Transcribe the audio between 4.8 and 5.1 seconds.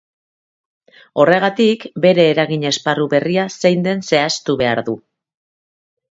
du.